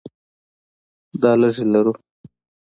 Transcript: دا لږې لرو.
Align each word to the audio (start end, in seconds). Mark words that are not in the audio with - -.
دا 1.21 1.31
لږې 1.41 1.65
لرو. 1.73 1.93